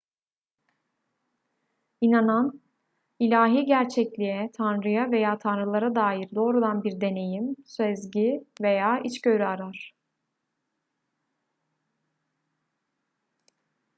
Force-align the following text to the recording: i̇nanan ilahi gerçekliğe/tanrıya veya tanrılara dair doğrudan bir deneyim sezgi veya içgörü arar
i̇nanan 2.01 2.61
ilahi 3.19 3.65
gerçekliğe/tanrıya 3.65 5.11
veya 5.11 5.37
tanrılara 5.37 5.95
dair 5.95 6.29
doğrudan 6.35 6.83
bir 6.83 7.01
deneyim 7.01 7.55
sezgi 7.65 8.43
veya 8.61 8.99
içgörü 9.03 9.43
arar 9.43 9.91